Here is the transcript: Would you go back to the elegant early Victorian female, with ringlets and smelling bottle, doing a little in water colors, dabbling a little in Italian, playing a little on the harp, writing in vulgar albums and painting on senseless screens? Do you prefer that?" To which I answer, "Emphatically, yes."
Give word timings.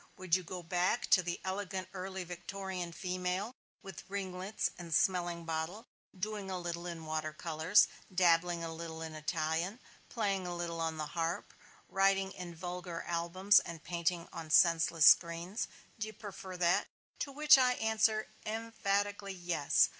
Would 0.17 0.35
you 0.35 0.41
go 0.41 0.63
back 0.63 1.05
to 1.11 1.21
the 1.21 1.39
elegant 1.45 1.87
early 1.93 2.23
Victorian 2.23 2.91
female, 2.91 3.53
with 3.83 4.03
ringlets 4.09 4.71
and 4.79 4.95
smelling 4.95 5.45
bottle, 5.45 5.85
doing 6.17 6.49
a 6.49 6.57
little 6.57 6.87
in 6.87 7.05
water 7.05 7.31
colors, 7.33 7.87
dabbling 8.11 8.63
a 8.63 8.73
little 8.73 9.03
in 9.03 9.13
Italian, 9.13 9.79
playing 10.09 10.47
a 10.47 10.55
little 10.55 10.81
on 10.81 10.97
the 10.97 11.05
harp, 11.13 11.53
writing 11.87 12.31
in 12.31 12.55
vulgar 12.55 13.03
albums 13.05 13.59
and 13.59 13.83
painting 13.83 14.27
on 14.33 14.49
senseless 14.49 15.05
screens? 15.05 15.67
Do 15.99 16.07
you 16.07 16.13
prefer 16.13 16.57
that?" 16.57 16.87
To 17.19 17.31
which 17.31 17.59
I 17.59 17.73
answer, 17.73 18.27
"Emphatically, 18.43 19.33
yes." 19.33 19.89